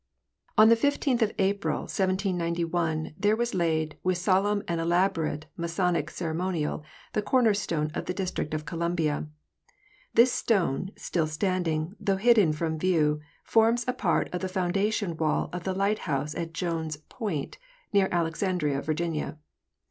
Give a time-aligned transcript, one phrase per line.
[0.57, 6.83] On the 15th of April, 1791, there was laid, with solemn and elaborate masonic ceremonial,
[7.13, 9.27] the corner stone of the District of Columbia.
[10.15, 15.51] This stone, still standing, though hidden from view, forms a part of the foundation wall
[15.53, 17.59] of the lighthouse at Jones point,
[17.93, 19.37] near Alexandria, Virginia.